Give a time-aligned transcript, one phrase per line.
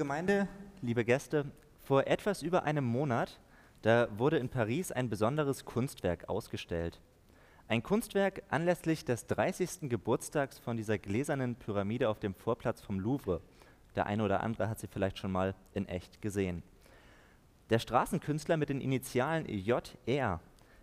[0.00, 0.48] Liebe Gemeinde,
[0.80, 1.44] liebe Gäste,
[1.82, 3.38] vor etwas über einem Monat,
[3.82, 7.02] da wurde in Paris ein besonderes Kunstwerk ausgestellt.
[7.68, 9.90] Ein Kunstwerk anlässlich des 30.
[9.90, 13.42] Geburtstags von dieser gläsernen Pyramide auf dem Vorplatz vom Louvre.
[13.94, 16.62] Der eine oder andere hat sie vielleicht schon mal in echt gesehen.
[17.68, 20.40] Der Straßenkünstler mit den Initialen JR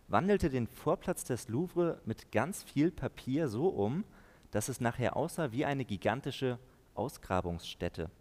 [0.09, 4.03] wandelte den Vorplatz des Louvre mit ganz viel Papier so um,
[4.51, 6.59] dass es nachher aussah wie eine gigantische
[6.93, 8.11] Ausgrabungsstätte.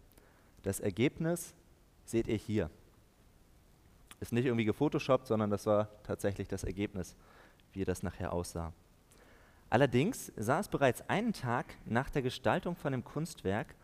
[0.63, 1.53] Das Ergebnis
[2.05, 2.69] seht ihr hier.
[4.19, 7.15] Ist nicht irgendwie gefotoshoppt, sondern das war tatsächlich das Ergebnis,
[7.73, 8.73] wie das nachher aussah.
[9.69, 13.75] Allerdings sah es bereits einen Tag nach der Gestaltung von dem Kunstwerk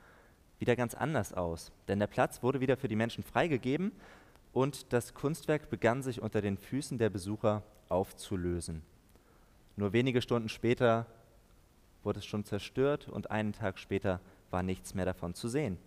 [0.59, 3.91] wieder ganz anders aus, denn der Platz wurde wieder für die Menschen freigegeben
[4.53, 8.81] und das Kunstwerk begann sich unter den Füßen der Besucher aufzulösen.
[9.75, 11.05] Nur wenige Stunden später
[12.03, 15.77] wurde es schon zerstört und einen Tag später war nichts mehr davon zu sehen.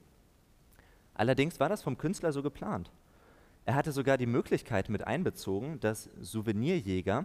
[1.16, 2.90] Allerdings war das vom Künstler so geplant.
[3.64, 7.24] Er hatte sogar die Möglichkeit mit einbezogen, dass Souvenirjäger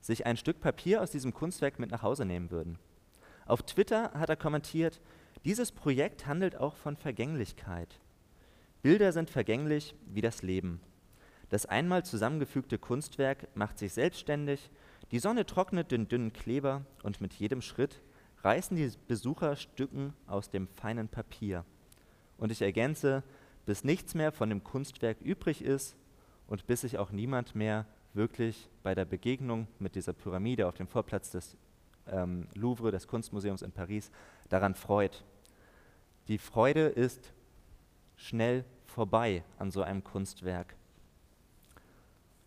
[0.00, 2.78] sich ein Stück Papier aus diesem Kunstwerk mit nach Hause nehmen würden.
[3.44, 5.00] Auf Twitter hat er kommentiert,
[5.44, 8.00] dieses Projekt handelt auch von Vergänglichkeit.
[8.82, 10.80] Bilder sind vergänglich wie das Leben.
[11.50, 14.70] Das einmal zusammengefügte Kunstwerk macht sich selbstständig,
[15.12, 18.02] die Sonne trocknet den dünnen Kleber und mit jedem Schritt
[18.42, 21.64] reißen die Besucher Stücken aus dem feinen Papier.
[22.38, 23.22] Und ich ergänze,
[23.64, 25.96] bis nichts mehr von dem Kunstwerk übrig ist
[26.46, 30.86] und bis sich auch niemand mehr wirklich bei der Begegnung mit dieser Pyramide auf dem
[30.86, 31.56] Vorplatz des
[32.08, 34.10] ähm, Louvre, des Kunstmuseums in Paris,
[34.48, 35.24] daran freut.
[36.28, 37.32] Die Freude ist
[38.16, 40.74] schnell vorbei an so einem Kunstwerk.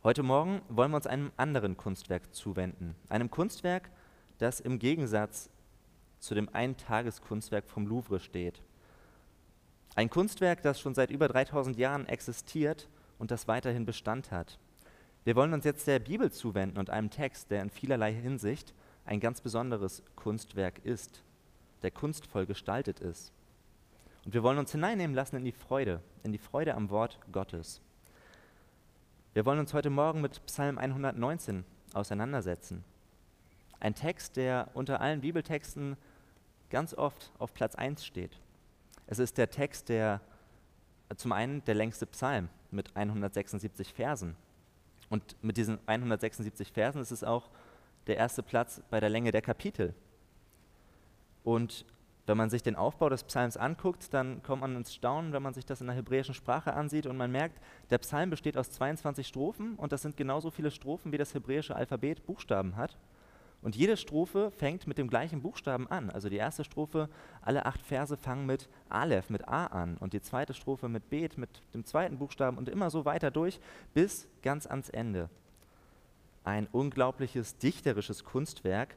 [0.01, 2.95] Heute Morgen wollen wir uns einem anderen Kunstwerk zuwenden.
[3.09, 3.89] Einem Kunstwerk,
[4.37, 5.49] das im Gegensatz
[6.19, 8.61] zu dem Eintageskunstwerk vom Louvre steht.
[9.99, 12.87] Ein Kunstwerk, das schon seit über 3000 Jahren existiert
[13.17, 14.57] und das weiterhin Bestand hat.
[15.25, 18.73] Wir wollen uns jetzt der Bibel zuwenden und einem Text, der in vielerlei Hinsicht
[19.03, 21.21] ein ganz besonderes Kunstwerk ist,
[21.83, 23.33] der kunstvoll gestaltet ist.
[24.23, 27.81] Und wir wollen uns hineinnehmen lassen in die Freude, in die Freude am Wort Gottes.
[29.33, 32.85] Wir wollen uns heute Morgen mit Psalm 119 auseinandersetzen.
[33.81, 35.97] Ein Text, der unter allen Bibeltexten
[36.69, 38.39] ganz oft auf Platz 1 steht.
[39.11, 40.21] Es ist der Text, der
[41.15, 44.35] zum einen der längste Psalm mit 176 Versen.
[45.09, 47.49] Und mit diesen 176 Versen ist es auch
[48.05, 49.95] der erste Platz bei der Länge der Kapitel.
[51.43, 51.87] Und
[52.27, 55.55] wenn man sich den Aufbau des Psalms anguckt, dann kommt man ins Staunen, wenn man
[55.55, 57.59] sich das in der hebräischen Sprache ansieht und man merkt,
[57.89, 61.75] der Psalm besteht aus 22 Strophen und das sind genauso viele Strophen, wie das hebräische
[61.75, 62.95] Alphabet Buchstaben hat.
[63.61, 66.09] Und jede Strophe fängt mit dem gleichen Buchstaben an.
[66.09, 67.09] Also die erste Strophe,
[67.41, 71.37] alle acht Verse fangen mit Aleph, mit A an und die zweite Strophe mit Bet,
[71.37, 73.59] mit dem zweiten Buchstaben und immer so weiter durch
[73.93, 75.29] bis ganz ans Ende.
[76.45, 78.95] Ein unglaubliches dichterisches Kunstwerk,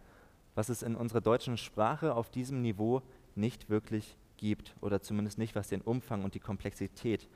[0.54, 3.02] was es in unserer deutschen Sprache auf diesem Niveau
[3.34, 7.28] nicht wirklich gibt oder zumindest nicht, was den Umfang und die Komplexität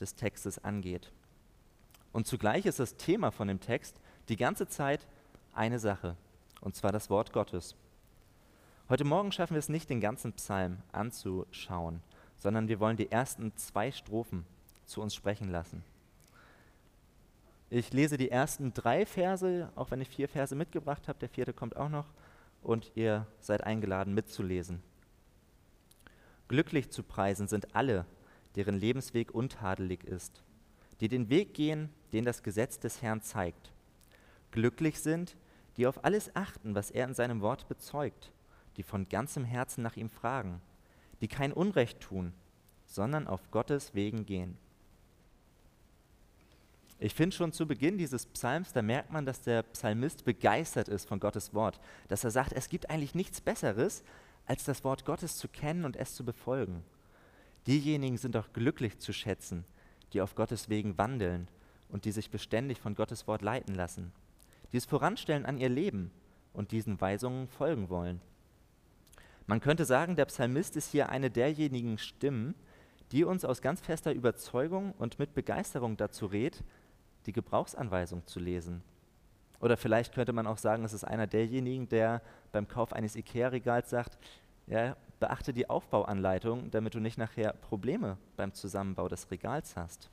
[0.00, 1.12] des Textes angeht.
[2.12, 5.06] Und zugleich ist das Thema von dem Text die ganze Zeit
[5.52, 6.16] eine Sache,
[6.60, 7.76] und zwar das Wort Gottes.
[8.88, 12.00] Heute Morgen schaffen wir es nicht, den ganzen Psalm anzuschauen,
[12.36, 14.44] sondern wir wollen die ersten zwei Strophen
[14.84, 15.82] zu uns sprechen lassen.
[17.70, 21.52] Ich lese die ersten drei Verse, auch wenn ich vier Verse mitgebracht habe, der vierte
[21.52, 22.06] kommt auch noch,
[22.62, 24.82] und ihr seid eingeladen mitzulesen.
[26.48, 28.04] Glücklich zu preisen sind alle,
[28.54, 30.42] deren Lebensweg untadelig ist,
[31.00, 33.72] die den Weg gehen, den das Gesetz des Herrn zeigt.
[34.50, 35.36] Glücklich sind,
[35.76, 38.32] die auf alles achten, was er in seinem Wort bezeugt,
[38.76, 40.60] die von ganzem Herzen nach ihm fragen,
[41.20, 42.32] die kein Unrecht tun,
[42.86, 44.56] sondern auf Gottes Wegen gehen.
[46.98, 51.08] Ich finde schon zu Beginn dieses Psalms, da merkt man, dass der Psalmist begeistert ist
[51.08, 54.04] von Gottes Wort, dass er sagt, es gibt eigentlich nichts Besseres,
[54.46, 56.84] als das Wort Gottes zu kennen und es zu befolgen.
[57.66, 59.64] Diejenigen sind doch glücklich zu schätzen,
[60.12, 61.48] die auf Gottes Wegen wandeln
[61.88, 64.12] und die sich beständig von Gottes Wort leiten lassen,
[64.74, 66.10] die es voranstellen an ihr Leben
[66.52, 68.20] und diesen Weisungen folgen wollen.
[69.46, 72.54] Man könnte sagen, der Psalmist ist hier eine derjenigen Stimmen,
[73.12, 76.62] die uns aus ganz fester Überzeugung und mit Begeisterung dazu rät,
[77.24, 78.82] die Gebrauchsanweisung zu lesen
[79.64, 82.20] oder vielleicht könnte man auch sagen, es ist einer derjenigen, der
[82.52, 84.18] beim Kauf eines IKEA-Regals sagt,
[84.66, 90.10] ja, beachte die Aufbauanleitung, damit du nicht nachher Probleme beim Zusammenbau des Regals hast.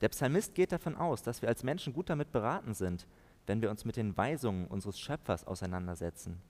[0.00, 3.08] Der Psalmist geht davon aus, dass wir als Menschen gut damit beraten sind,
[3.48, 6.40] wenn wir uns mit den Weisungen unseres Schöpfers auseinandersetzen,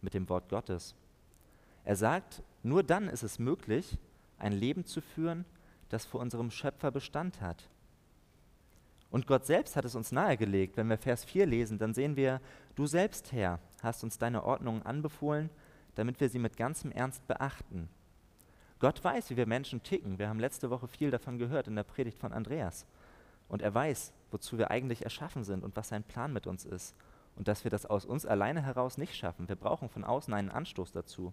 [0.00, 0.94] mit dem Wort Gottes.
[1.84, 3.98] Er sagt, nur dann ist es möglich,
[4.38, 5.44] ein Leben zu führen,
[5.88, 7.68] das vor unserem Schöpfer Bestand hat.
[9.10, 10.76] Und Gott selbst hat es uns nahegelegt.
[10.76, 12.40] Wenn wir Vers 4 lesen, dann sehen wir,
[12.74, 15.50] du selbst, Herr, hast uns deine Ordnungen anbefohlen,
[15.94, 17.88] damit wir sie mit ganzem Ernst beachten.
[18.78, 20.18] Gott weiß, wie wir Menschen ticken.
[20.18, 22.86] Wir haben letzte Woche viel davon gehört in der Predigt von Andreas.
[23.48, 26.94] Und er weiß, wozu wir eigentlich erschaffen sind und was sein Plan mit uns ist.
[27.36, 29.48] Und dass wir das aus uns alleine heraus nicht schaffen.
[29.48, 31.32] Wir brauchen von außen einen Anstoß dazu.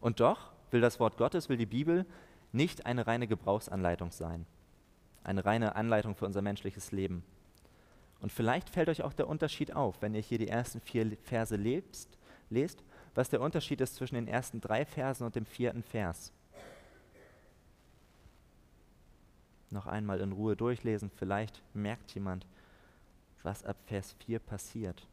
[0.00, 2.06] Und doch will das Wort Gottes, will die Bibel
[2.52, 4.46] nicht eine reine Gebrauchsanleitung sein.
[5.24, 7.24] Eine reine Anleitung für unser menschliches Leben.
[8.20, 11.56] Und vielleicht fällt euch auch der Unterschied auf, wenn ihr hier die ersten vier Verse
[11.56, 12.18] lebst,
[12.50, 12.84] lest,
[13.14, 16.32] was der Unterschied ist zwischen den ersten drei Versen und dem vierten Vers.
[19.72, 22.46] Noch einmal in Ruhe durchlesen, vielleicht merkt jemand,
[23.42, 25.08] was ab Vers 4 passiert.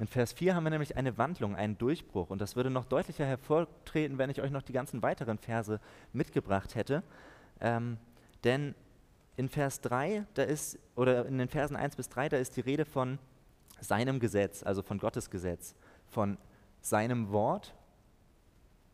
[0.00, 2.30] In Vers 4 haben wir nämlich eine Wandlung, einen Durchbruch.
[2.30, 5.78] Und das würde noch deutlicher hervortreten, wenn ich euch noch die ganzen weiteren Verse
[6.12, 7.02] mitgebracht hätte.
[7.60, 7.98] Ähm,
[8.42, 8.74] denn
[9.36, 12.62] in Vers 3, da ist, oder in den Versen 1 bis 3, da ist die
[12.62, 13.18] Rede von
[13.80, 15.74] seinem Gesetz, also von Gottes Gesetz,
[16.08, 16.36] von
[16.80, 17.74] seinem Wort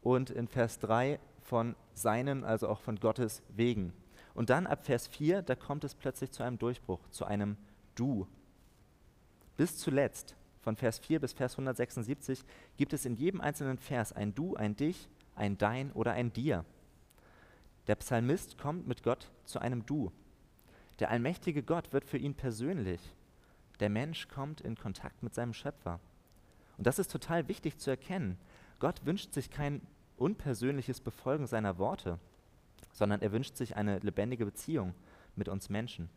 [0.02, 3.92] und in Vers 3 von seinen, also auch von Gottes Wegen.
[4.34, 7.56] Und dann ab Vers 4, da kommt es plötzlich zu einem Durchbruch, zu einem
[7.94, 8.26] Du.
[9.56, 12.44] Bis zuletzt von Vers 4 bis Vers 176
[12.76, 16.64] gibt es in jedem einzelnen Vers ein Du, ein Dich, ein Dein oder ein Dir.
[17.86, 20.10] Der Psalmist kommt mit Gott zu einem Du.
[20.98, 23.00] Der allmächtige Gott wird für ihn persönlich.
[23.80, 26.00] Der Mensch kommt in Kontakt mit seinem Schöpfer.
[26.76, 28.38] Und das ist total wichtig zu erkennen.
[28.80, 29.80] Gott wünscht sich kein
[30.16, 32.18] unpersönliches Befolgen seiner Worte,
[32.92, 34.94] sondern er wünscht sich eine lebendige Beziehung
[35.34, 36.08] mit uns Menschen.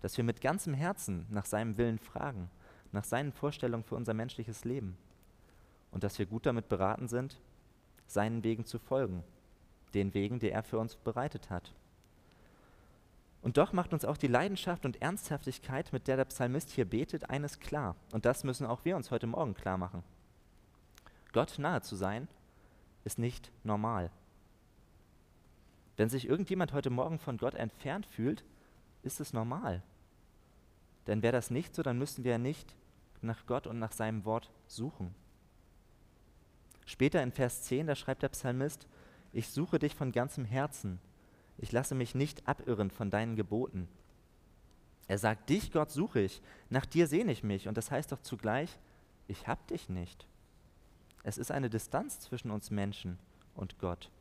[0.00, 2.50] Dass wir mit ganzem Herzen nach seinem Willen fragen
[2.96, 4.96] nach seinen Vorstellungen für unser menschliches Leben
[5.92, 7.38] und dass wir gut damit beraten sind,
[8.06, 9.22] seinen Wegen zu folgen,
[9.94, 11.72] den Wegen, die er für uns bereitet hat.
[13.42, 17.30] Und doch macht uns auch die Leidenschaft und Ernsthaftigkeit, mit der der Psalmist hier betet,
[17.30, 17.94] eines klar.
[18.12, 20.02] Und das müssen auch wir uns heute Morgen klar machen.
[21.32, 22.28] Gott nahe zu sein,
[23.06, 24.10] ist nicht normal.
[25.96, 28.44] Wenn sich irgendjemand heute Morgen von Gott entfernt fühlt,
[29.02, 29.82] ist es normal.
[31.06, 32.74] Denn wäre das nicht so, dann müssten wir ja nicht
[33.22, 35.14] nach Gott und nach seinem Wort suchen.
[36.84, 38.86] Später in Vers 10, da schreibt der Psalmist,
[39.32, 40.98] ich suche dich von ganzem Herzen,
[41.58, 43.88] ich lasse mich nicht abirren von deinen Geboten.
[45.08, 47.68] Er sagt, dich, Gott, suche ich, nach dir sehne ich mich.
[47.68, 48.78] Und das heißt doch zugleich,
[49.28, 50.26] ich hab dich nicht.
[51.26, 53.18] Es ist eine Distanz zwischen uns Menschen
[53.56, 54.12] und Gott.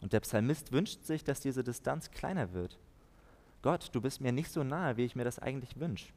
[0.00, 2.80] Und der Psalmist wünscht sich, dass diese Distanz kleiner wird.
[3.62, 6.12] Gott, du bist mir nicht so nahe, wie ich mir das eigentlich wünsche.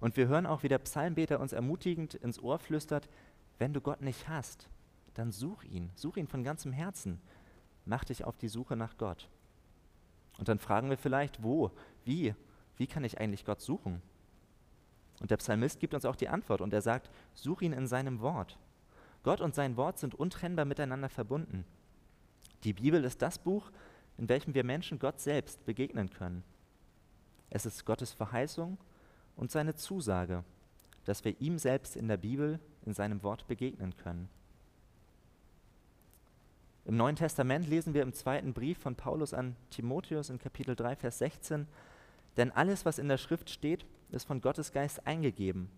[0.00, 3.08] Und wir hören auch, wie der Psalmbeter uns ermutigend ins Ohr flüstert,
[3.56, 4.68] wenn du Gott nicht hast,
[5.14, 7.18] dann such ihn, such ihn von ganzem Herzen,
[7.86, 9.30] mach dich auf die Suche nach Gott.
[10.36, 11.70] Und dann fragen wir vielleicht, wo,
[12.04, 12.34] wie,
[12.76, 14.02] wie kann ich eigentlich Gott suchen?
[15.20, 18.20] Und der Psalmist gibt uns auch die Antwort und er sagt, such ihn in seinem
[18.20, 18.58] Wort.
[19.22, 21.64] Gott und sein Wort sind untrennbar miteinander verbunden.
[22.64, 23.70] Die Bibel ist das Buch,
[24.18, 26.44] in welchem wir Menschen Gott selbst begegnen können.
[27.50, 28.78] Es ist Gottes Verheißung
[29.36, 30.44] und seine Zusage,
[31.04, 34.28] dass wir ihm selbst in der Bibel, in seinem Wort begegnen können.
[36.84, 40.96] Im Neuen Testament lesen wir im zweiten Brief von Paulus an Timotheus in Kapitel 3,
[40.96, 41.68] Vers 16,
[42.36, 45.70] denn alles, was in der Schrift steht, ist von Gottes Geist eingegeben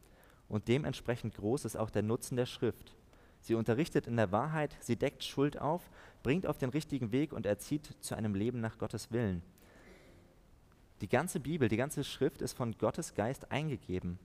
[0.48, 2.94] und dementsprechend groß ist auch der Nutzen der Schrift.
[3.44, 5.90] Sie unterrichtet in der Wahrheit, sie deckt Schuld auf,
[6.22, 9.42] bringt auf den richtigen Weg und erzieht zu einem Leben nach Gottes Willen.
[11.02, 14.18] Die ganze Bibel, die ganze Schrift ist von Gottes Geist eingegeben.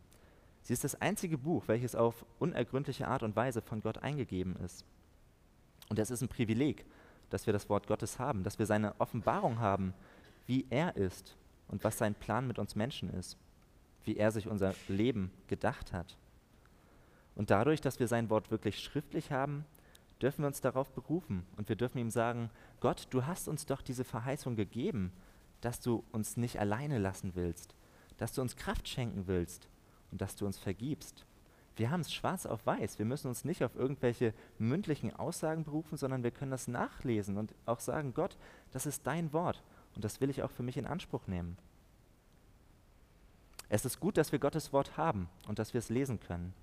[0.62, 4.86] Sie ist das einzige Buch, welches auf unergründliche Art und Weise von Gott eingegeben ist.
[5.90, 6.86] Und es ist ein Privileg,
[7.30, 9.94] dass wir das Wort Gottes haben, dass wir seine Offenbarung haben,
[10.48, 11.36] wie er ist
[11.68, 13.38] und was sein Plan mit uns Menschen ist,
[14.06, 16.18] wie er sich unser Leben gedacht hat.
[17.36, 19.66] Und dadurch, dass wir sein Wort wirklich schriftlich haben,
[20.22, 23.82] dürfen wir uns darauf berufen und wir dürfen ihm sagen, Gott, du hast uns doch
[23.82, 25.12] diese Verheißung gegeben,
[25.62, 27.76] dass du uns nicht alleine lassen willst,
[28.18, 29.68] dass du uns Kraft schenken willst
[30.12, 31.26] und dass du uns vergibst.
[31.76, 33.00] Wir haben es schwarz auf weiß.
[33.00, 37.56] Wir müssen uns nicht auf irgendwelche mündlichen Aussagen berufen, sondern wir können das nachlesen und
[37.66, 38.38] auch sagen, Gott,
[38.72, 39.64] das ist dein Wort
[39.96, 41.58] und das will ich auch für mich in Anspruch nehmen.
[43.70, 46.54] Es ist gut, dass wir Gottes Wort haben und dass wir es lesen können.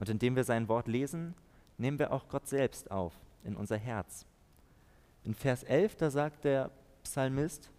[0.00, 1.34] Und indem wir sein Wort lesen,
[1.76, 3.12] nehmen wir auch Gott selbst auf
[3.44, 4.24] in unser Herz.
[5.24, 6.70] In Vers 11, da sagt der
[7.04, 7.70] Psalmist,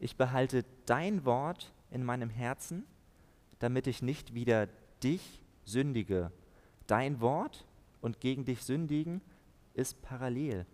[0.00, 2.84] ich behalte dein Wort in meinem Herzen,
[3.60, 4.66] damit ich nicht wieder
[5.00, 6.32] dich sündige.
[6.88, 7.64] Dein Wort
[8.00, 9.20] und gegen dich sündigen
[9.74, 10.66] ist parallel.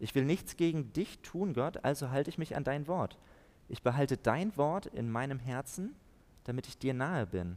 [0.00, 3.20] Ich will nichts gegen dich tun, Gott, also halte ich mich an dein Wort.
[3.68, 5.94] Ich behalte dein Wort in meinem Herzen,
[6.42, 7.56] damit ich dir nahe bin.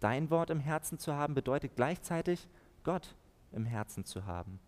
[0.00, 2.48] Dein Wort im Herzen zu haben bedeutet gleichzeitig
[2.84, 3.14] Gott
[3.52, 4.58] im Herzen zu haben.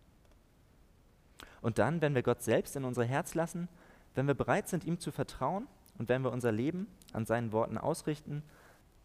[1.61, 3.67] Und dann, wenn wir Gott selbst in unser Herz lassen,
[4.15, 7.77] wenn wir bereit sind, ihm zu vertrauen und wenn wir unser Leben an seinen Worten
[7.77, 8.43] ausrichten,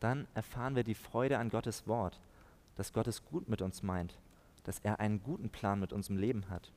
[0.01, 2.21] dann erfahren wir die Freude an Gottes Wort,
[2.75, 4.19] dass Gott es gut mit uns meint,
[4.65, 6.73] dass er einen guten Plan mit unserem Leben hat.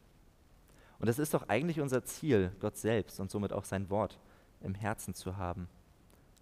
[1.00, 4.20] Und das ist doch eigentlich unser Ziel, Gott selbst und somit auch sein Wort
[4.62, 5.68] im Herzen zu haben.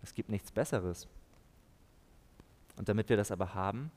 [0.03, 1.07] Es gibt nichts Besseres.
[2.79, 3.91] Und damit wir das aber haben,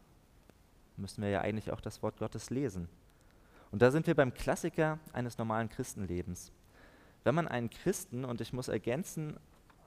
[0.97, 2.89] müssen wir ja eigentlich auch das Wort Gottes lesen.
[3.71, 6.51] Und da sind wir beim Klassiker eines normalen Christenlebens.
[7.23, 9.39] Wenn man einen Christen, und ich muss ergänzen,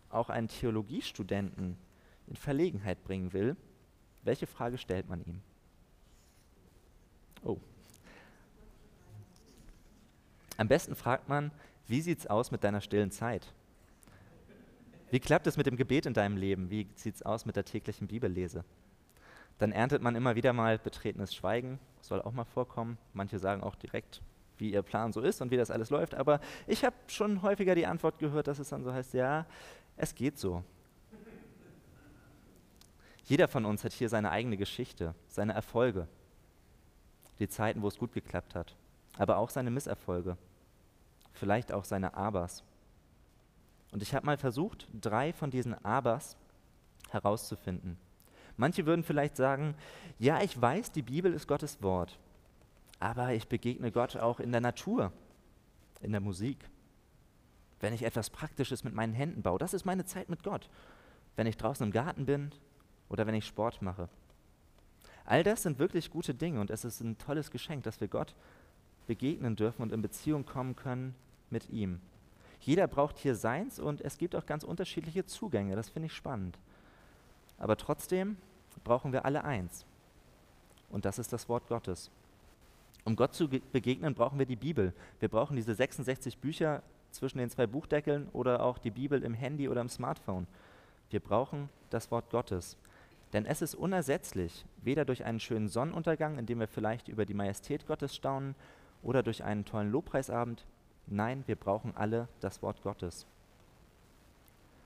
[0.09, 1.75] auch einen Theologiestudenten
[2.27, 3.57] in Verlegenheit bringen will,
[4.23, 5.41] welche Frage stellt man ihm?
[7.43, 7.59] Oh.
[10.55, 11.51] Am besten fragt man,
[11.85, 13.51] wie sieht es aus mit deiner stillen Zeit?
[15.11, 16.69] Wie klappt es mit dem Gebet in deinem Leben?
[16.69, 18.63] Wie sieht es aus mit der täglichen Bibellese?
[19.57, 22.97] Dann erntet man immer wieder mal betretenes Schweigen, soll auch mal vorkommen.
[23.13, 24.21] Manche sagen auch direkt,
[24.57, 26.15] wie ihr Plan so ist und wie das alles läuft.
[26.15, 29.45] Aber ich habe schon häufiger die Antwort gehört, dass es dann so heißt, ja,
[29.95, 30.63] es geht so.
[33.23, 36.07] Jeder von uns hat hier seine eigene Geschichte, seine Erfolge,
[37.39, 38.75] die Zeiten, wo es gut geklappt hat,
[39.17, 40.37] aber auch seine Misserfolge,
[41.33, 42.63] vielleicht auch seine Abers.
[43.95, 46.35] Und ich habe mal versucht, drei von diesen Abers
[47.11, 47.95] herauszufinden.
[48.57, 49.73] Manche würden vielleicht sagen,
[50.19, 52.19] ja, ich weiß, die Bibel ist Gottes Wort,
[52.99, 55.13] aber ich begegne Gott auch in der Natur,
[56.01, 56.57] in der Musik,
[57.79, 59.59] wenn ich etwas Praktisches mit meinen Händen baue.
[59.59, 60.69] Das ist meine Zeit mit Gott.
[61.37, 62.51] Wenn ich draußen im Garten bin
[63.07, 64.09] oder wenn ich Sport mache.
[65.23, 68.35] All das sind wirklich gute Dinge und es ist ein tolles Geschenk, dass wir Gott
[69.07, 71.15] begegnen dürfen und in Beziehung kommen können
[71.49, 72.01] mit ihm.
[72.59, 75.75] Jeder braucht hier seins und es gibt auch ganz unterschiedliche Zugänge.
[75.75, 76.57] Das finde ich spannend.
[77.57, 78.37] Aber trotzdem
[78.83, 79.85] brauchen wir alle eins.
[80.89, 82.09] Und das ist das Wort Gottes.
[83.03, 84.93] Um Gott zu begegnen, brauchen wir die Bibel.
[85.19, 86.81] Wir brauchen diese 66 Bücher
[87.11, 90.47] zwischen den zwei Buchdeckeln oder auch die Bibel im Handy oder im Smartphone.
[91.09, 92.77] Wir brauchen das Wort Gottes.
[93.33, 97.33] Denn es ist unersetzlich, weder durch einen schönen Sonnenuntergang, in dem wir vielleicht über die
[97.33, 98.55] Majestät Gottes staunen,
[99.03, 100.65] oder durch einen tollen Lobpreisabend.
[101.07, 103.25] Nein, wir brauchen alle das Wort Gottes.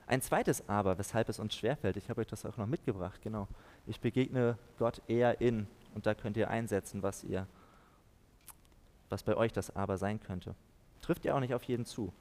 [0.06, 3.46] Ein zweites Aber, weshalb es uns schwerfällt, ich habe euch das auch noch mitgebracht, genau.
[3.86, 7.46] Ich begegne Gott eher in, und da könnt ihr einsetzen, was ihr,
[9.08, 10.54] was bei euch das Aber sein könnte.
[11.00, 12.12] Trifft ja auch nicht auf jeden zu.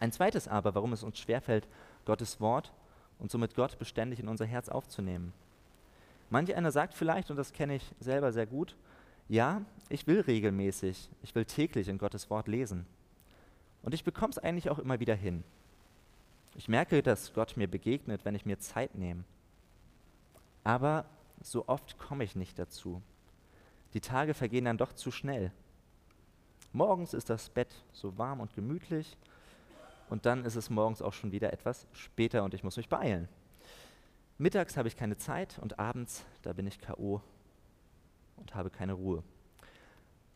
[0.00, 1.66] Ein zweites Aber, warum es uns schwerfällt,
[2.04, 2.72] Gottes Wort
[3.18, 5.32] und somit Gott beständig in unser Herz aufzunehmen.
[6.30, 8.76] Manch einer sagt vielleicht, und das kenne ich selber sehr gut,
[9.28, 12.86] ja, ich will regelmäßig, ich will täglich in Gottes Wort lesen.
[13.82, 15.44] Und ich bekomme es eigentlich auch immer wieder hin.
[16.56, 19.24] Ich merke, dass Gott mir begegnet, wenn ich mir Zeit nehme.
[20.64, 21.04] Aber
[21.40, 23.02] so oft komme ich nicht dazu.
[23.94, 25.52] Die Tage vergehen dann doch zu schnell.
[26.72, 29.16] Morgens ist das Bett so warm und gemütlich
[30.10, 33.28] und dann ist es morgens auch schon wieder etwas später und ich muss mich beeilen.
[34.36, 37.22] Mittags habe ich keine Zeit und abends, da bin ich KO
[38.36, 39.22] und habe keine Ruhe.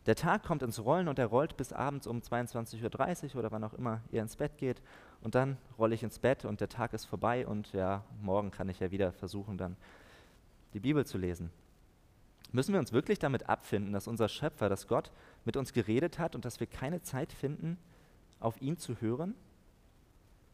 [0.05, 3.63] Der Tag kommt ins Rollen und er rollt bis abends um 22.30 Uhr oder wann
[3.63, 4.81] auch immer ihr ins Bett geht.
[5.21, 8.67] Und dann rolle ich ins Bett und der Tag ist vorbei und ja, morgen kann
[8.67, 9.77] ich ja wieder versuchen, dann
[10.73, 11.51] die Bibel zu lesen.
[12.51, 15.11] Müssen wir uns wirklich damit abfinden, dass unser Schöpfer, dass Gott
[15.45, 17.77] mit uns geredet hat und dass wir keine Zeit finden,
[18.39, 19.33] auf ihn zu hören?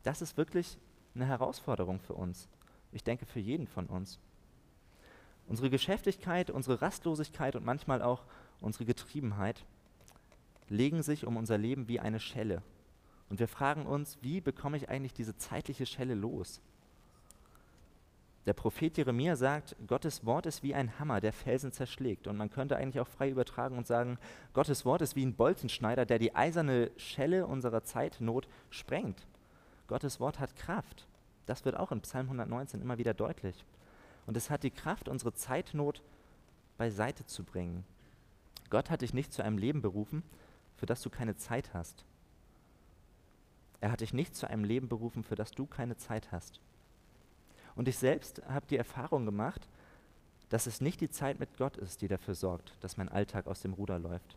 [0.03, 0.77] Das ist wirklich
[1.15, 2.47] eine Herausforderung für uns.
[2.91, 4.19] Ich denke für jeden von uns.
[5.47, 8.23] Unsere Geschäftigkeit, unsere Rastlosigkeit und manchmal auch
[8.61, 9.65] unsere Getriebenheit
[10.67, 12.61] legen sich um unser Leben wie eine Schelle.
[13.29, 16.61] Und wir fragen uns, wie bekomme ich eigentlich diese zeitliche Schelle los?
[18.45, 22.25] Der Prophet Jeremia sagt, Gottes Wort ist wie ein Hammer, der Felsen zerschlägt.
[22.25, 24.17] Und man könnte eigentlich auch frei übertragen und sagen,
[24.53, 29.27] Gottes Wort ist wie ein Bolzenschneider, der die eiserne Schelle unserer Zeitnot sprengt.
[29.87, 31.07] Gottes Wort hat Kraft.
[31.45, 33.65] Das wird auch in Psalm 119 immer wieder deutlich.
[34.25, 36.01] Und es hat die Kraft, unsere Zeitnot
[36.77, 37.83] beiseite zu bringen.
[38.69, 40.23] Gott hat dich nicht zu einem Leben berufen,
[40.77, 42.05] für das du keine Zeit hast.
[43.81, 46.59] Er hat dich nicht zu einem Leben berufen, für das du keine Zeit hast.
[47.75, 49.67] Und ich selbst habe die Erfahrung gemacht,
[50.49, 53.61] dass es nicht die Zeit mit Gott ist, die dafür sorgt, dass mein Alltag aus
[53.61, 54.35] dem Ruder läuft.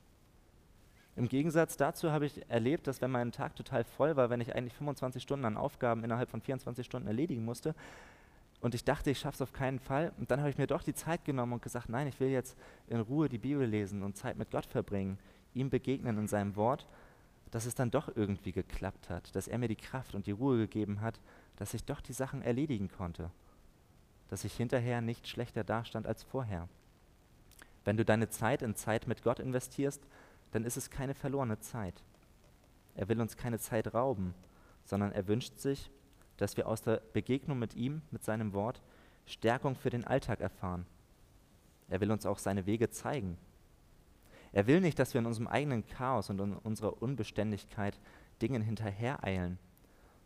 [1.16, 4.54] Im Gegensatz dazu habe ich erlebt, dass wenn mein Tag total voll war, wenn ich
[4.54, 7.74] eigentlich 25 Stunden an Aufgaben innerhalb von 24 Stunden erledigen musste,
[8.62, 10.12] und ich dachte, ich schaffe es auf keinen Fall.
[10.18, 12.56] Und dann habe ich mir doch die Zeit genommen und gesagt, nein, ich will jetzt
[12.86, 15.18] in Ruhe die Bibel lesen und Zeit mit Gott verbringen,
[15.52, 16.86] ihm begegnen in seinem Wort.
[17.52, 20.56] dass es dann doch irgendwie geklappt hat, dass er mir die Kraft und die Ruhe
[20.56, 21.20] gegeben hat,
[21.56, 23.30] dass ich doch die Sachen erledigen konnte,
[24.28, 26.66] dass ich hinterher nicht schlechter dastand als vorher.
[27.84, 30.02] Wenn du deine Zeit in Zeit mit Gott investierst,
[30.52, 32.02] dann ist es keine verlorene Zeit.
[32.94, 34.34] Er will uns keine Zeit rauben,
[34.84, 35.90] sondern er wünscht sich,
[36.42, 38.82] dass wir aus der Begegnung mit ihm, mit seinem Wort,
[39.26, 40.86] Stärkung für den Alltag erfahren.
[41.88, 43.38] Er will uns auch seine Wege zeigen.
[44.52, 47.98] Er will nicht, dass wir in unserem eigenen Chaos und in unserer Unbeständigkeit
[48.42, 49.58] Dingen hinterhereilen,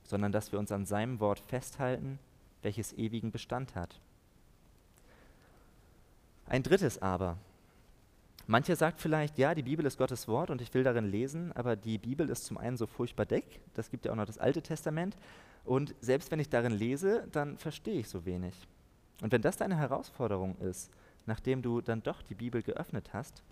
[0.05, 2.19] sondern dass wir uns an seinem Wort festhalten,
[2.63, 4.01] welches ewigen Bestand hat.
[6.47, 7.37] Ein drittes aber.
[8.47, 11.75] Mancher sagt vielleicht, ja, die Bibel ist Gottes Wort und ich will darin lesen, aber
[11.75, 14.63] die Bibel ist zum einen so furchtbar dick, das gibt ja auch noch das Alte
[14.63, 15.17] Testament,
[15.67, 18.55] und selbst wenn ich darin lese, dann verstehe ich so wenig.
[19.21, 20.91] Und wenn das deine Herausforderung ist,
[21.27, 23.43] nachdem du dann doch die Bibel geöffnet hast,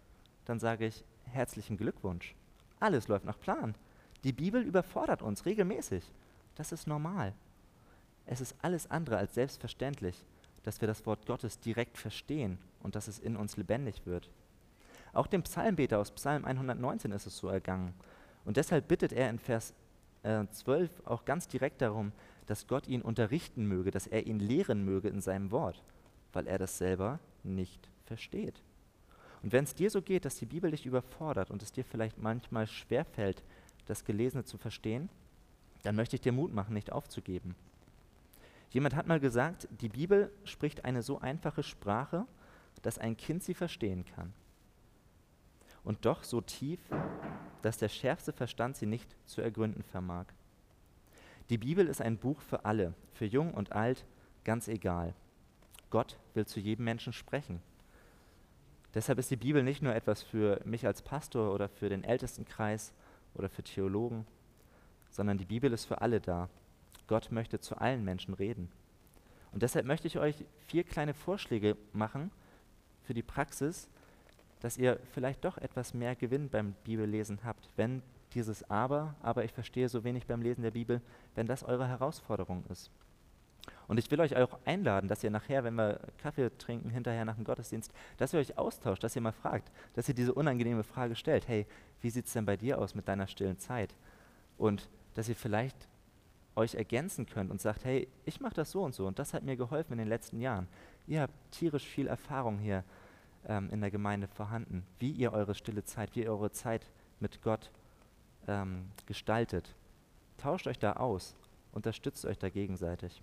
[0.45, 2.35] dann sage ich herzlichen Glückwunsch.
[2.79, 3.75] Alles läuft nach Plan.
[4.23, 6.05] Die Bibel überfordert uns regelmäßig.
[6.55, 7.35] Das ist normal.
[8.27, 10.25] Es ist alles andere als selbstverständlich,
[10.63, 14.31] dass wir das Wort Gottes direkt verstehen und dass es in uns lebendig wird.
[15.13, 17.95] Auch dem Psalmbeter aus Psalm 119 ist es so ergangen.
[18.45, 19.75] Und deshalb bittet er in Vers
[20.25, 22.13] äh, 12 auch ganz direkt darum,
[22.47, 25.83] dass Gott ihn unterrichten möge, dass er ihn lehren möge in seinem Wort,
[26.33, 28.63] weil er das selber nicht versteht.
[29.43, 32.19] Und wenn es dir so geht, dass die Bibel dich überfordert und es dir vielleicht
[32.19, 33.43] manchmal schwerfällt,
[33.87, 35.11] das Gelesene zu verstehen,
[35.83, 37.55] dann möchte ich dir Mut machen, nicht aufzugeben.
[38.71, 42.27] Jemand hat mal gesagt, die Bibel spricht eine so einfache Sprache,
[42.83, 44.33] dass ein Kind sie verstehen kann.
[45.85, 46.81] Und doch so tief,
[47.65, 50.27] dass der schärfste Verstand sie nicht zu ergründen vermag.
[51.49, 54.05] Die Bibel ist ein Buch für alle, für jung und alt,
[54.45, 55.15] ganz egal.
[55.89, 57.63] Gott will zu jedem Menschen sprechen.
[58.93, 62.93] Deshalb ist die Bibel nicht nur etwas für mich als Pastor oder für den Ältestenkreis
[63.33, 64.27] oder für Theologen,
[65.09, 66.51] sondern die Bibel ist für alle da.
[67.07, 68.71] Gott möchte zu allen Menschen reden.
[69.53, 72.31] Und deshalb möchte ich euch vier kleine Vorschläge machen
[73.05, 73.89] für die Praxis,
[74.65, 78.01] dass ihr vielleicht doch etwas mehr Gewinn beim Bibellesen habt, wenn
[78.33, 81.03] dieses Aber, aber ich verstehe so wenig beim Lesen der Bibel,
[81.35, 82.91] wenn das eure Herausforderung ist.
[83.89, 87.35] Und ich will euch auch einladen, dass ihr nachher, wenn wir Kaffee trinken, hinterher nach
[87.35, 91.15] dem Gottesdienst, dass ihr euch austauscht, dass ihr mal fragt, dass ihr diese unangenehme Frage
[91.15, 91.67] stellt, hey,
[92.01, 93.95] wie sieht es denn bei dir aus mit deiner stillen Zeit?
[94.57, 95.77] Und dass ihr vielleicht
[96.57, 99.43] euch ergänzen könnt und sagt, hey, ich mache das so und so und das hat
[99.43, 100.69] mir geholfen in den letzten Jahren.
[101.07, 102.83] Ihr habt tierisch viel Erfahrung hier
[103.47, 106.87] ähm, in der Gemeinde vorhanden, wie ihr eure stille Zeit, wie ihr eure Zeit
[107.21, 107.71] mit Gott
[108.47, 109.75] ähm, gestaltet.
[110.39, 111.37] Tauscht euch da aus,
[111.73, 113.23] unterstützt euch da gegenseitig.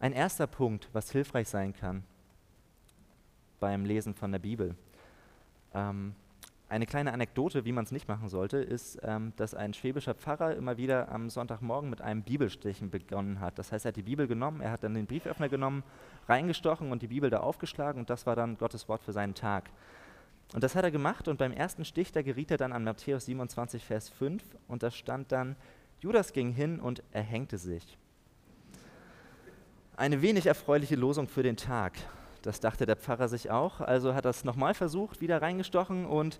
[0.00, 2.04] Ein erster Punkt, was hilfreich sein kann
[3.60, 4.76] beim Lesen von der Bibel.
[5.72, 6.14] Ähm,
[6.68, 10.56] eine kleine Anekdote, wie man es nicht machen sollte, ist, ähm, dass ein schwäbischer Pfarrer
[10.56, 13.58] immer wieder am Sonntagmorgen mit einem Bibelstechen begonnen hat.
[13.58, 15.82] Das heißt, er hat die Bibel genommen, er hat dann den Brieföffner genommen,
[16.28, 19.70] reingestochen und die Bibel da aufgeschlagen und das war dann Gottes Wort für seinen Tag.
[20.52, 23.26] Und das hat er gemacht und beim ersten Stich, da geriet er dann an Matthäus
[23.26, 25.56] 27, Vers 5 und da stand dann,
[26.00, 27.98] Judas ging hin und erhängte sich.
[29.96, 31.92] Eine wenig erfreuliche Losung für den Tag.
[32.44, 33.80] Das dachte der Pfarrer sich auch.
[33.80, 36.38] Also hat er es nochmal versucht, wieder reingestochen und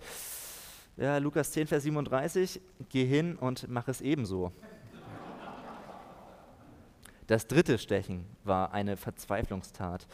[0.97, 4.51] ja, Lukas 10, Vers 37, geh hin und mach es ebenso.
[7.25, 10.05] Das dritte Stechen war eine Verzweiflungstat,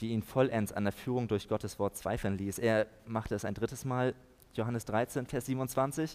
[0.00, 2.58] die ihn vollends an der Führung durch Gottes Wort zweifeln ließ.
[2.58, 4.14] Er machte es ein drittes Mal,
[4.52, 6.14] Johannes 13, Vers 27,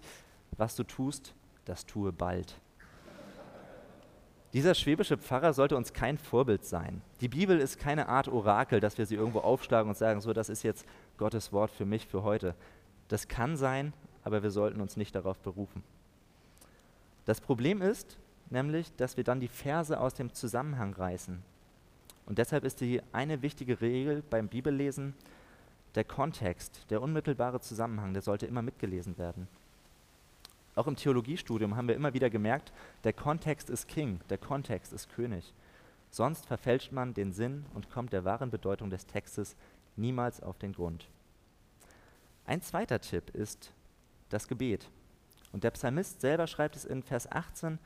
[0.58, 1.34] was du tust,
[1.66, 2.62] das tue bald.
[4.54, 7.02] Dieser schwäbische Pfarrer sollte uns kein Vorbild sein.
[7.22, 10.50] Die Bibel ist keine Art Orakel, dass wir sie irgendwo aufschlagen und sagen, so, das
[10.50, 10.86] ist jetzt
[11.18, 12.56] Gottes Wort für mich, für heute.
[13.08, 15.84] Das kann sein, aber wir sollten uns nicht darauf berufen.
[17.26, 18.18] Das Problem ist
[18.50, 21.42] nämlich, dass wir dann die Verse aus dem Zusammenhang reißen.
[22.26, 25.14] Und deshalb ist die eine wichtige Regel beim Bibellesen,
[25.96, 29.48] der Kontext, der unmittelbare Zusammenhang, der sollte immer mitgelesen werden.
[30.82, 35.13] Auch im Theologiestudium haben wir immer wieder gemerkt, der Kontext ist King, der Kontext ist
[35.13, 35.54] König.
[36.10, 39.56] Sonst verfälscht man den Sinn und kommt der wahren Bedeutung des Textes
[39.96, 41.08] niemals auf den Grund.
[42.48, 43.72] Ein zweiter Tipp ist
[44.30, 44.89] das Gebet.
[45.52, 47.78] Und der Psalmist selber schreibt es in Vers 18,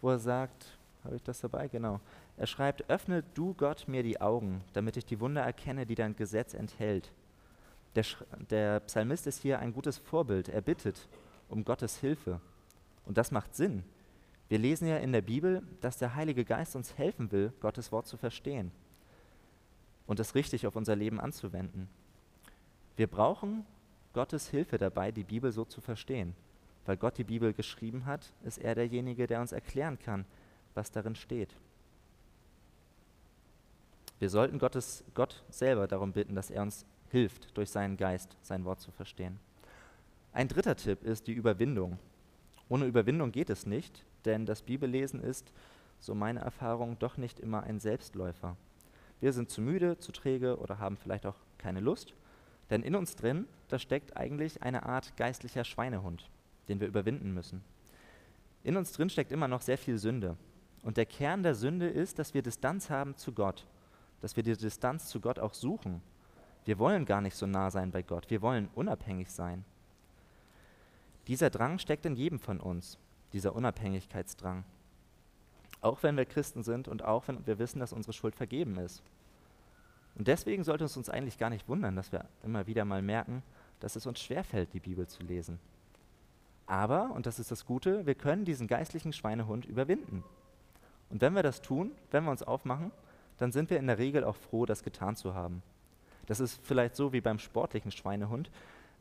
[0.00, 1.66] wo er sagt, habe ich das dabei?
[1.66, 1.98] Genau.
[2.36, 6.14] Er schreibt, öffne du Gott mir die Augen, damit ich die Wunder erkenne, die dein
[6.14, 7.10] Gesetz enthält.
[7.96, 8.04] Der,
[8.50, 10.48] der Psalmist ist hier ein gutes Vorbild.
[10.48, 11.08] Er bittet
[11.48, 12.40] um Gottes Hilfe.
[13.04, 13.84] Und das macht Sinn.
[14.48, 18.06] Wir lesen ja in der Bibel, dass der Heilige Geist uns helfen will, Gottes Wort
[18.06, 18.70] zu verstehen
[20.06, 21.88] und es richtig auf unser Leben anzuwenden.
[22.96, 23.66] Wir brauchen
[24.12, 26.34] Gottes Hilfe dabei, die Bibel so zu verstehen.
[26.86, 30.24] Weil Gott die Bibel geschrieben hat, ist er derjenige, der uns erklären kann,
[30.74, 31.54] was darin steht.
[34.18, 38.64] Wir sollten Gottes, Gott selber darum bitten, dass er uns hilft, durch seinen Geist sein
[38.64, 39.38] Wort zu verstehen.
[40.36, 41.98] Ein dritter Tipp ist die Überwindung.
[42.68, 45.50] Ohne Überwindung geht es nicht, denn das Bibellesen ist,
[45.98, 48.54] so meine Erfahrung, doch nicht immer ein Selbstläufer.
[49.18, 52.12] Wir sind zu müde, zu träge oder haben vielleicht auch keine Lust,
[52.68, 56.28] denn in uns drin, da steckt eigentlich eine Art geistlicher Schweinehund,
[56.68, 57.64] den wir überwinden müssen.
[58.62, 60.36] In uns drin steckt immer noch sehr viel Sünde.
[60.82, 63.66] Und der Kern der Sünde ist, dass wir Distanz haben zu Gott,
[64.20, 66.02] dass wir die Distanz zu Gott auch suchen.
[66.66, 69.64] Wir wollen gar nicht so nah sein bei Gott, wir wollen unabhängig sein.
[71.26, 72.98] Dieser Drang steckt in jedem von uns,
[73.32, 74.64] dieser Unabhängigkeitsdrang.
[75.80, 79.02] Auch wenn wir Christen sind und auch wenn wir wissen, dass unsere Schuld vergeben ist.
[80.14, 83.42] Und deswegen sollte es uns eigentlich gar nicht wundern, dass wir immer wieder mal merken,
[83.80, 85.58] dass es uns schwerfällt, die Bibel zu lesen.
[86.66, 90.24] Aber, und das ist das Gute, wir können diesen geistlichen Schweinehund überwinden.
[91.10, 92.90] Und wenn wir das tun, wenn wir uns aufmachen,
[93.38, 95.62] dann sind wir in der Regel auch froh, das getan zu haben.
[96.26, 98.50] Das ist vielleicht so wie beim sportlichen Schweinehund,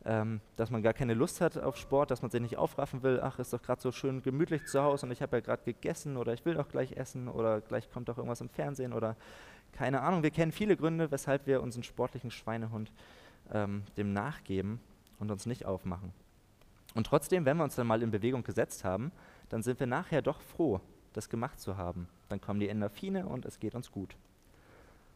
[0.06, 3.20] ähm, dass man gar keine Lust hat auf Sport, dass man sich nicht aufraffen will,
[3.22, 6.18] ach, ist doch gerade so schön gemütlich zu Hause und ich habe ja gerade gegessen
[6.18, 9.16] oder ich will doch gleich essen oder gleich kommt doch irgendwas im Fernsehen oder
[9.72, 10.24] keine Ahnung.
[10.24, 12.92] Wir kennen viele Gründe, weshalb wir unseren sportlichen Schweinehund
[13.52, 14.80] ähm, dem nachgeben
[15.20, 16.14] und uns nicht aufmachen.
[16.94, 19.12] Und trotzdem, wenn wir uns dann mal in Bewegung gesetzt haben,
[19.50, 20.80] dann sind wir nachher doch froh,
[21.14, 22.08] das gemacht zu haben.
[22.30, 24.16] Dann kommen die Endorphine und es geht uns gut.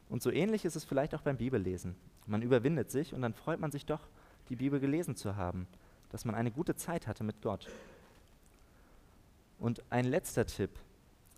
[0.10, 1.96] Und so ähnlich ist es vielleicht auch beim Bibellesen.
[2.26, 4.02] Man überwindet sich und dann freut man sich doch,
[4.50, 5.68] die Bibel gelesen zu haben,
[6.10, 7.68] dass man eine gute Zeit hatte mit Gott.
[9.60, 10.72] Und ein letzter Tipp,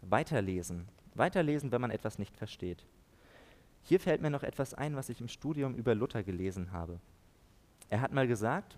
[0.01, 0.87] weiterlesen.
[1.15, 2.85] Weiterlesen, wenn man etwas nicht versteht.
[3.83, 6.99] Hier fällt mir noch etwas ein, was ich im Studium über Luther gelesen habe.
[7.89, 8.77] Er hat mal gesagt,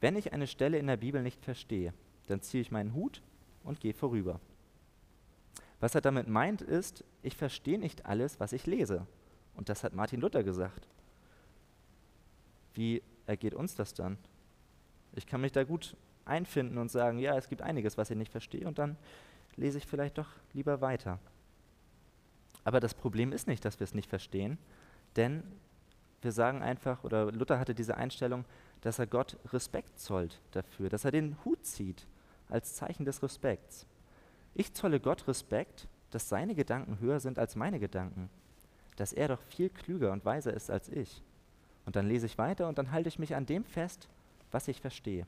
[0.00, 1.92] wenn ich eine Stelle in der Bibel nicht verstehe,
[2.26, 3.22] dann ziehe ich meinen Hut
[3.64, 4.40] und gehe vorüber.
[5.78, 9.06] Was er damit meint, ist, ich verstehe nicht alles, was ich lese.
[9.54, 10.88] Und das hat Martin Luther gesagt.
[12.74, 14.18] Wie ergeht uns das dann?
[15.14, 18.30] Ich kann mich da gut einfinden und sagen, ja, es gibt einiges, was ich nicht
[18.32, 18.96] verstehe, und dann
[19.56, 21.18] lese ich vielleicht doch lieber weiter.
[22.64, 24.58] Aber das Problem ist nicht, dass wir es nicht verstehen,
[25.16, 25.42] denn
[26.22, 28.44] wir sagen einfach, oder Luther hatte diese Einstellung,
[28.82, 32.06] dass er Gott Respekt zollt dafür, dass er den Hut zieht
[32.48, 33.86] als Zeichen des Respekts.
[34.54, 38.28] Ich zolle Gott Respekt, dass seine Gedanken höher sind als meine Gedanken,
[38.96, 41.22] dass er doch viel klüger und weiser ist als ich.
[41.90, 44.08] Und dann lese ich weiter und dann halte ich mich an dem fest,
[44.52, 45.26] was ich verstehe.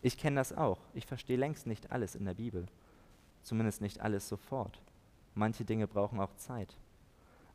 [0.00, 0.78] Ich kenne das auch.
[0.94, 2.64] Ich verstehe längst nicht alles in der Bibel.
[3.42, 4.80] Zumindest nicht alles sofort.
[5.34, 6.78] Manche Dinge brauchen auch Zeit.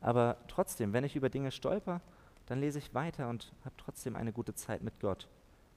[0.00, 2.00] Aber trotzdem, wenn ich über Dinge stolper,
[2.46, 5.26] dann lese ich weiter und habe trotzdem eine gute Zeit mit Gott,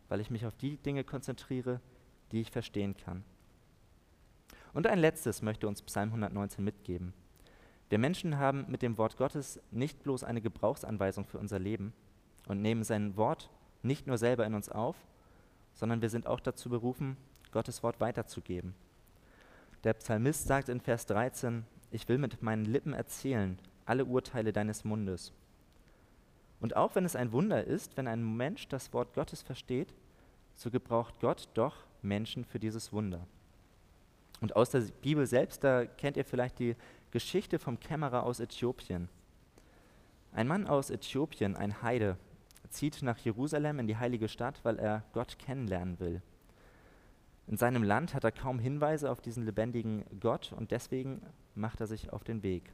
[0.09, 1.81] weil ich mich auf die Dinge konzentriere,
[2.31, 3.23] die ich verstehen kann.
[4.75, 7.15] Und ein letztes möchte uns Psalm 119 mitgeben.
[7.93, 11.93] Wir Menschen haben mit dem Wort Gottes nicht bloß eine Gebrauchsanweisung für unser Leben
[12.47, 13.51] und nehmen sein Wort
[13.83, 14.95] nicht nur selber in uns auf,
[15.75, 17.17] sondern wir sind auch dazu berufen,
[17.51, 18.73] Gottes Wort weiterzugeben.
[19.83, 24.83] Der Psalmist sagt in Vers 13, ich will mit meinen Lippen erzählen alle Urteile deines
[24.83, 25.31] Mundes.
[26.61, 29.93] Und auch wenn es ein Wunder ist, wenn ein Mensch das Wort Gottes versteht,
[30.55, 33.27] so gebraucht Gott doch Menschen für dieses Wunder.
[34.41, 36.75] Und aus der Bibel selbst, da kennt ihr vielleicht die
[37.13, 39.07] Geschichte vom Kämmerer aus Äthiopien.
[40.31, 42.17] Ein Mann aus Äthiopien, ein Heide,
[42.69, 46.23] zieht nach Jerusalem in die heilige Stadt, weil er Gott kennenlernen will.
[47.45, 51.21] In seinem Land hat er kaum Hinweise auf diesen lebendigen Gott und deswegen
[51.53, 52.73] macht er sich auf den Weg.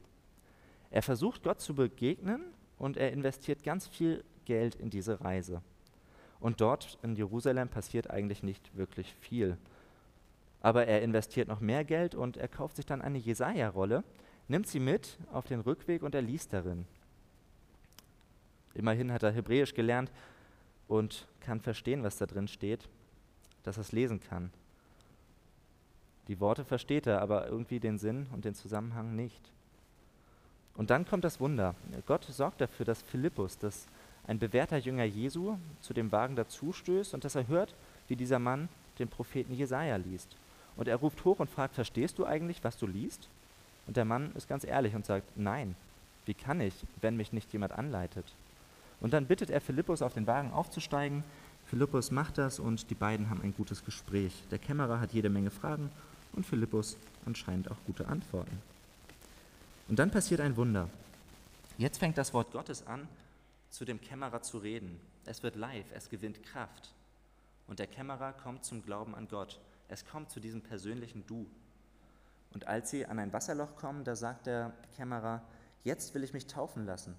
[0.90, 2.40] Er versucht Gott zu begegnen
[2.78, 5.60] und er investiert ganz viel Geld in diese Reise.
[6.40, 9.58] Und dort in Jerusalem passiert eigentlich nicht wirklich viel.
[10.62, 14.02] Aber er investiert noch mehr Geld und er kauft sich dann eine Jesaja-Rolle,
[14.50, 16.84] nimmt sie mit auf den Rückweg und er liest darin.
[18.74, 20.10] Immerhin hat er Hebräisch gelernt
[20.88, 22.88] und kann verstehen, was da drin steht,
[23.62, 24.50] dass er es lesen kann.
[26.28, 29.40] Die Worte versteht er, aber irgendwie den Sinn und den Zusammenhang nicht.
[30.74, 31.74] Und dann kommt das Wunder.
[32.06, 33.86] Gott sorgt dafür, dass Philippus, dass
[34.26, 37.74] ein bewährter Jünger Jesu, zu dem Wagen dazustößt und dass er hört,
[38.08, 40.36] wie dieser Mann den Propheten Jesaja liest.
[40.76, 43.28] Und er ruft hoch und fragt: Verstehst du eigentlich, was du liest?
[43.86, 45.74] Und der Mann ist ganz ehrlich und sagt, nein,
[46.26, 48.24] wie kann ich, wenn mich nicht jemand anleitet?
[49.00, 51.24] Und dann bittet er Philippus, auf den Wagen aufzusteigen.
[51.66, 54.32] Philippus macht das und die beiden haben ein gutes Gespräch.
[54.50, 55.90] Der Kämmerer hat jede Menge Fragen
[56.32, 58.60] und Philippus anscheinend auch gute Antworten.
[59.88, 60.88] Und dann passiert ein Wunder.
[61.78, 63.08] Jetzt fängt das Wort Gottes an,
[63.70, 65.00] zu dem Kämmerer zu reden.
[65.24, 66.92] es wird live, es gewinnt Kraft.
[67.66, 69.60] Und der Kämmerer kommt zum Glauben an Gott.
[69.88, 71.46] Es kommt zu diesem persönlichen Du.
[72.52, 75.42] Und als sie an ein Wasserloch kommen, da sagt der Kämmerer,
[75.84, 77.16] jetzt will ich mich taufen lassen.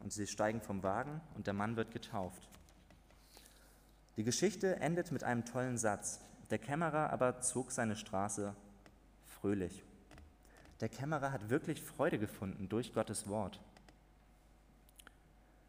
[0.00, 2.48] Und sie steigen vom Wagen und der Mann wird getauft.
[4.16, 6.20] Die Geschichte endet mit einem tollen Satz.
[6.50, 8.54] Der Kämmerer aber zog seine Straße
[9.26, 9.82] fröhlich.
[10.80, 13.60] Der Kämmerer hat wirklich Freude gefunden durch Gottes Wort.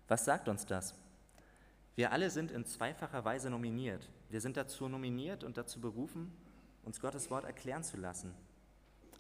[0.08, 0.94] Was sagt uns das?
[1.96, 4.10] Wir alle sind in zweifacher Weise nominiert.
[4.30, 6.32] Wir sind dazu nominiert und dazu berufen,
[6.86, 8.34] uns Gottes Wort erklären zu lassen.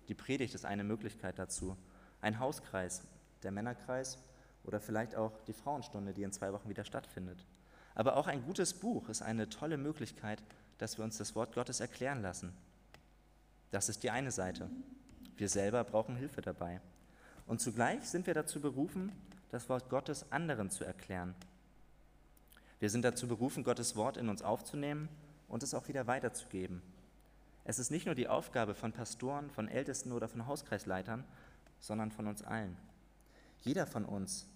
[0.08, 1.76] Die Predigt ist eine Möglichkeit dazu.
[2.22, 3.02] Ein Hauskreis,
[3.44, 4.18] der Männerkreis
[4.64, 7.46] oder vielleicht auch die Frauenstunde, die in zwei Wochen wieder stattfindet.
[7.96, 10.42] Aber auch ein gutes Buch ist eine tolle Möglichkeit,
[10.78, 12.54] dass wir uns das Wort Gottes erklären lassen.
[13.72, 14.70] Das ist die eine Seite.
[15.38, 16.82] Wir selber brauchen Hilfe dabei.
[17.48, 19.12] Und zugleich sind wir dazu berufen,
[19.50, 21.36] das Wort Gottes anderen zu erklären.
[22.80, 25.10] Wir sind dazu berufen, Gottes Wort in uns aufzunehmen
[25.48, 26.82] und es auch wieder weiterzugeben.
[27.66, 31.26] Es ist nicht nur die Aufgabe von Pastoren, von Ältesten oder von Hauskreisleitern,
[31.80, 32.78] sondern von uns allen.
[33.64, 34.48] Jeder von uns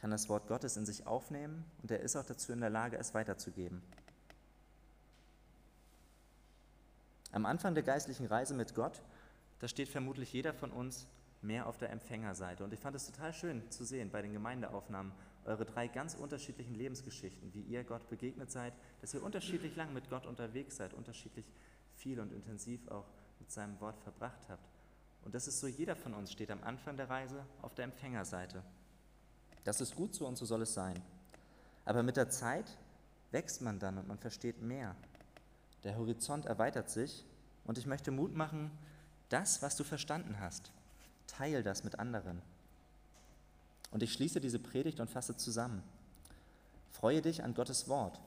[0.00, 2.96] kann das Wort Gottes in sich aufnehmen und er ist auch dazu in der Lage,
[2.96, 3.82] es weiterzugeben.
[7.32, 9.02] Am Anfang der geistlichen Reise mit Gott,
[9.58, 11.06] da steht vermutlich jeder von uns
[11.42, 12.64] mehr auf der Empfängerseite.
[12.64, 15.12] Und ich fand es total schön zu sehen bei den Gemeindeaufnahmen,
[15.44, 20.08] eure drei ganz unterschiedlichen Lebensgeschichten, wie ihr Gott begegnet seid, dass ihr unterschiedlich lang mit
[20.08, 21.44] Gott unterwegs seid, unterschiedlich
[22.06, 23.08] viel und intensiv auch
[23.40, 24.64] mit seinem Wort verbracht habt.
[25.24, 28.62] Und das ist so, jeder von uns steht am Anfang der Reise auf der Empfängerseite.
[29.64, 31.02] Das ist gut so und so soll es sein.
[31.84, 32.78] Aber mit der Zeit
[33.32, 34.94] wächst man dann und man versteht mehr.
[35.82, 37.24] Der Horizont erweitert sich
[37.64, 38.70] und ich möchte Mut machen,
[39.28, 40.70] das, was du verstanden hast,
[41.26, 42.40] teil das mit anderen.
[43.90, 45.82] Und ich schließe diese Predigt und fasse zusammen.
[46.92, 48.20] Freue dich an Gottes Wort,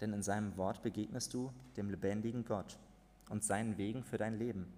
[0.00, 2.80] denn in seinem Wort begegnest du dem lebendigen Gott
[3.28, 4.72] und seinen Wegen für dein Leben.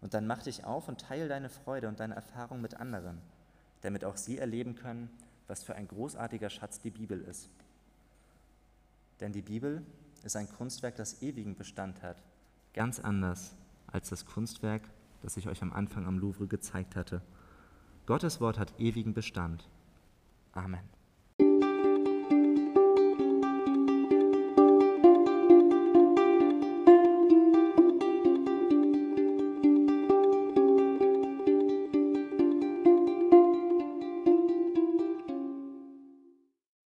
[0.00, 3.20] Und dann mach dich auf und teile deine Freude und deine Erfahrung mit anderen,
[3.80, 5.10] damit auch sie erleben können,
[5.46, 7.48] was für ein großartiger Schatz die Bibel ist.
[9.20, 9.82] Denn die Bibel
[10.22, 12.22] ist ein Kunstwerk, das ewigen Bestand hat,
[12.72, 13.54] ganz anders
[13.86, 14.82] als das Kunstwerk,
[15.22, 17.22] das ich euch am Anfang am Louvre gezeigt hatte.
[18.06, 19.68] Gottes Wort hat ewigen Bestand.
[20.52, 20.93] Amen.